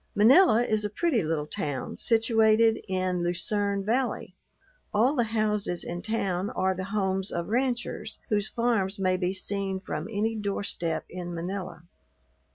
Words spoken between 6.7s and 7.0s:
the